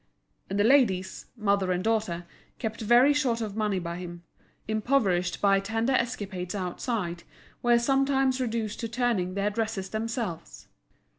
And 0.49 0.57
the 0.59 0.63
ladies, 0.63 1.27
mother 1.37 1.71
and 1.71 1.83
daughter, 1.83 2.25
kept 2.57 2.81
very 2.81 3.13
short 3.13 3.39
of 3.39 3.55
money 3.55 3.77
by 3.77 3.97
him, 3.97 4.23
impoverished 4.67 5.39
by 5.39 5.59
tender 5.59 5.93
escapades 5.93 6.55
outside, 6.55 7.21
were 7.61 7.77
sometimes 7.77 8.41
reduced 8.41 8.79
to 8.79 8.87
turning 8.89 9.35
their 9.35 9.51
dresses 9.51 9.89
themselves. 9.89 10.67